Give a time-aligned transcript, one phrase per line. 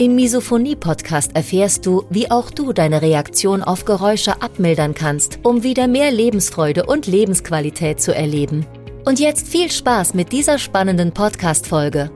[0.00, 5.88] Im Misophonie-Podcast erfährst du, wie auch du deine Reaktion auf Geräusche abmildern kannst, um wieder
[5.88, 8.64] mehr Lebensfreude und Lebensqualität zu erleben.
[9.04, 12.10] Und jetzt viel Spaß mit dieser spannenden Podcast-Folge.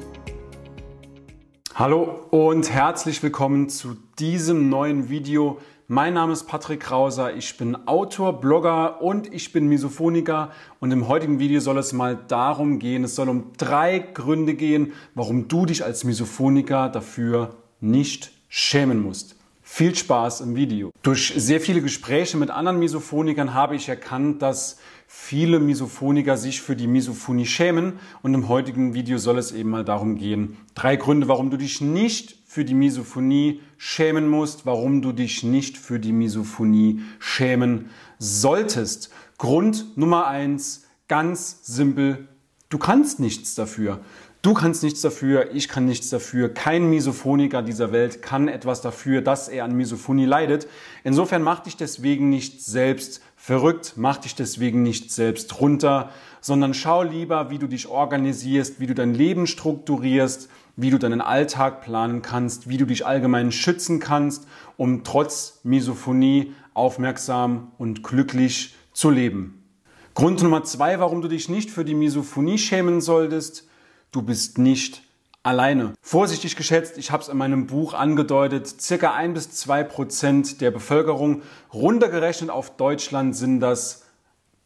[1.74, 5.58] Hallo und herzlich willkommen zu diesem neuen Video.
[5.86, 11.06] Mein Name ist Patrick Krauser, ich bin Autor, Blogger und ich bin Misophoniker und im
[11.06, 15.66] heutigen Video soll es mal darum gehen, es soll um drei Gründe gehen, warum du
[15.66, 19.36] dich als Misophoniker dafür nicht schämen musst.
[19.62, 20.90] Viel Spaß im Video.
[21.02, 26.76] Durch sehr viele Gespräche mit anderen Misophonikern habe ich erkannt, dass viele Misophoniker sich für
[26.76, 31.28] die Misophonie schämen und im heutigen Video soll es eben mal darum gehen, drei Gründe,
[31.28, 36.12] warum du dich nicht für die Misophonie schämen musst, warum du dich nicht für die
[36.12, 39.10] Misophonie schämen solltest.
[39.38, 42.28] Grund Nummer eins, ganz simpel,
[42.68, 44.00] du kannst nichts dafür.
[44.44, 49.22] Du kannst nichts dafür, ich kann nichts dafür, kein Misophoniker dieser Welt kann etwas dafür,
[49.22, 50.68] dass er an Misophonie leidet.
[51.02, 56.10] Insofern mach dich deswegen nicht selbst verrückt, mach dich deswegen nicht selbst runter,
[56.42, 61.22] sondern schau lieber, wie du dich organisierst, wie du dein Leben strukturierst, wie du deinen
[61.22, 68.74] Alltag planen kannst, wie du dich allgemein schützen kannst, um trotz Misophonie aufmerksam und glücklich
[68.92, 69.64] zu leben.
[70.12, 73.66] Grund Nummer zwei, warum du dich nicht für die Misophonie schämen solltest,
[74.14, 75.02] du bist nicht
[75.42, 75.92] alleine.
[76.00, 80.70] Vorsichtig geschätzt, ich habe es in meinem Buch angedeutet, circa ein bis zwei Prozent der
[80.70, 84.04] Bevölkerung, runtergerechnet auf Deutschland sind das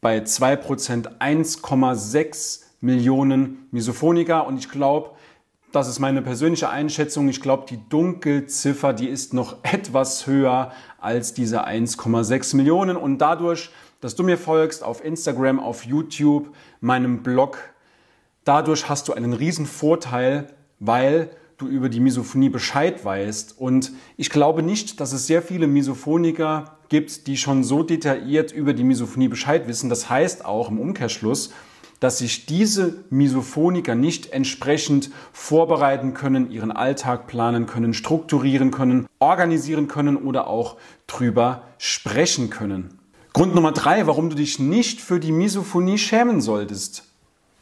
[0.01, 5.11] bei zwei Prozent 1,6 Millionen Misophoniker und ich glaube,
[5.71, 7.29] das ist meine persönliche Einschätzung.
[7.29, 12.97] Ich glaube, die Dunkelziffer, die ist noch etwas höher als diese 1,6 Millionen.
[12.97, 13.69] Und dadurch,
[14.01, 17.59] dass du mir folgst auf Instagram, auf YouTube, meinem Blog,
[18.49, 20.47] Dadurch hast du einen riesen Vorteil,
[20.79, 21.29] weil
[21.59, 23.59] du über die Misophonie Bescheid weißt.
[23.59, 28.73] Und ich glaube nicht, dass es sehr viele Misophoniker gibt, die schon so detailliert über
[28.73, 29.87] die Misophonie Bescheid wissen.
[29.87, 31.53] Das heißt auch im Umkehrschluss,
[31.99, 39.87] dass sich diese Misophoniker nicht entsprechend vorbereiten können, ihren Alltag planen können, strukturieren können, organisieren
[39.87, 42.97] können oder auch drüber sprechen können.
[43.33, 47.08] Grund Nummer drei, warum du dich nicht für die Misophonie schämen solltest.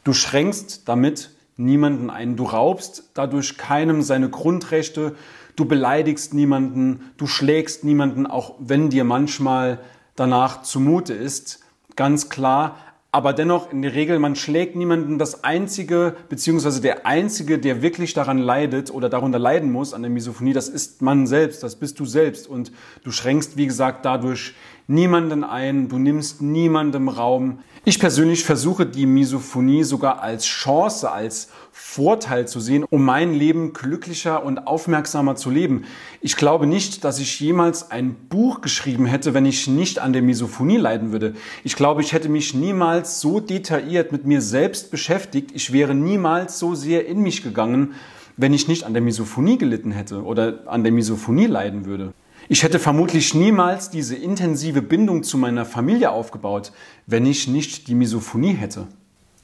[0.08, 2.34] Du schränkst damit niemanden ein.
[2.34, 5.16] Du raubst dadurch keinem seine Grundrechte.
[5.54, 7.10] Du beleidigst niemanden.
[7.18, 9.80] Du schlägst niemanden, auch wenn dir manchmal
[10.16, 11.60] danach zumute ist.
[11.94, 12.78] Ganz klar.
[13.12, 15.18] Aber dennoch in der Regel, man schlägt niemanden.
[15.18, 20.10] Das Einzige, beziehungsweise der Einzige, der wirklich daran leidet oder darunter leiden muss an der
[20.10, 22.46] Misophonie, das ist man selbst, das bist du selbst.
[22.46, 22.72] Und
[23.04, 24.54] du schränkst, wie gesagt, dadurch
[24.88, 27.58] niemanden ein, du nimmst niemandem Raum.
[27.84, 33.74] Ich persönlich versuche die Misophonie sogar als Chance, als Vorteil zu sehen, um mein Leben
[33.74, 35.84] glücklicher und aufmerksamer zu leben.
[36.22, 40.22] Ich glaube nicht, dass ich jemals ein Buch geschrieben hätte, wenn ich nicht an der
[40.22, 41.34] Misophonie leiden würde.
[41.64, 45.50] Ich glaube, ich hätte mich niemals so detailliert mit mir selbst beschäftigt.
[45.54, 47.94] Ich wäre niemals so sehr in mich gegangen,
[48.38, 52.14] wenn ich nicht an der Misophonie gelitten hätte oder an der Misophonie leiden würde.
[52.50, 56.72] Ich hätte vermutlich niemals diese intensive Bindung zu meiner Familie aufgebaut,
[57.06, 58.86] wenn ich nicht die Misophonie hätte.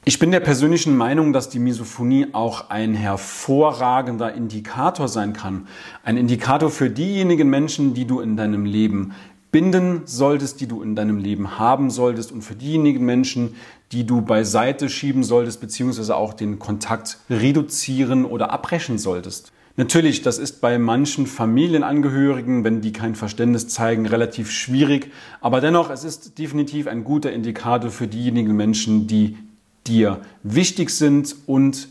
[0.05, 5.67] Ich bin der persönlichen Meinung, dass die Misophonie auch ein hervorragender Indikator sein kann.
[6.03, 9.13] Ein Indikator für diejenigen Menschen, die du in deinem Leben
[9.51, 13.53] binden solltest, die du in deinem Leben haben solltest und für diejenigen Menschen,
[13.91, 19.51] die du beiseite schieben solltest, beziehungsweise auch den Kontakt reduzieren oder abbrechen solltest.
[19.77, 25.11] Natürlich, das ist bei manchen Familienangehörigen, wenn die kein Verständnis zeigen, relativ schwierig.
[25.41, 29.37] Aber dennoch, es ist definitiv ein guter Indikator für diejenigen Menschen, die
[29.85, 31.89] dir wichtig sind und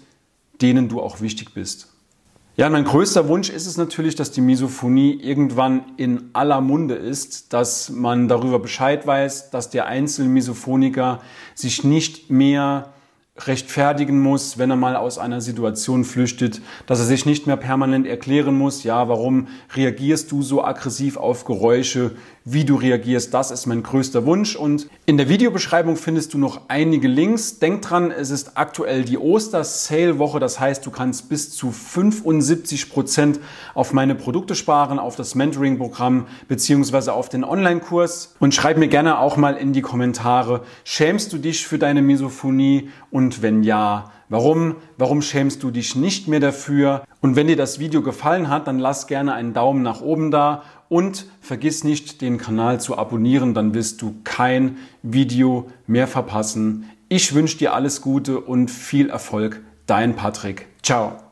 [0.62, 1.88] denen du auch wichtig bist.
[2.56, 7.52] Ja, mein größter Wunsch ist es natürlich, dass die Misophonie irgendwann in aller Munde ist,
[7.52, 11.20] dass man darüber Bescheid weiß, dass der einzelne Misophoniker
[11.54, 12.94] sich nicht mehr
[13.36, 18.06] rechtfertigen muss, wenn er mal aus einer Situation flüchtet, dass er sich nicht mehr permanent
[18.06, 22.12] erklären muss, ja, warum reagierst du so aggressiv auf Geräusche,
[22.44, 23.32] wie du reagierst.
[23.32, 24.54] Das ist mein größter Wunsch.
[24.54, 27.58] Und in der Videobeschreibung findest du noch einige Links.
[27.58, 30.40] Denk dran, es ist aktuell die Oster-Sale-Woche.
[30.40, 33.40] Das heißt, du kannst bis zu 75 Prozent
[33.74, 38.34] auf meine Produkte sparen, auf das Mentoring-Programm beziehungsweise auf den Online-Kurs.
[38.40, 42.90] Und schreib mir gerne auch mal in die Kommentare, schämst du dich für deine Misophonie?
[43.24, 44.76] Und wenn ja, Warum?
[44.98, 47.04] Warum schämst du dich nicht mehr dafür?
[47.20, 50.62] Und wenn dir das Video gefallen hat, dann lass gerne einen Daumen nach oben da
[50.88, 56.90] und vergiss nicht, den Kanal zu abonnieren, dann wirst du kein Video mehr verpassen.
[57.08, 59.60] Ich wünsche dir alles Gute und viel Erfolg.
[59.86, 60.66] Dein Patrick.
[60.82, 61.23] Ciao.